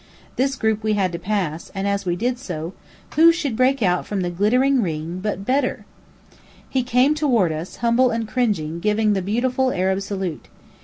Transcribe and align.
This 0.35 0.55
group 0.55 0.81
we 0.81 0.93
had 0.93 1.11
to 1.11 1.19
pass, 1.19 1.71
and 1.75 1.87
as 1.87 2.07
we 2.07 2.15
did 2.15 2.39
so, 2.39 2.73
who 3.15 3.31
should 3.31 3.55
break 3.55 3.83
out 3.83 4.03
from 4.07 4.21
the 4.21 4.31
glittering 4.31 4.81
ring 4.81 5.19
but 5.19 5.45
Bedr. 5.45 5.85
He 6.67 6.81
came 6.81 7.13
toward 7.13 7.51
us, 7.51 7.75
humble 7.85 8.09
and 8.09 8.27
cringing, 8.27 8.79
giving 8.79 9.13
the 9.13 9.21
beautiful 9.21 9.69
Arab 9.71 10.01
salute. 10.01 10.47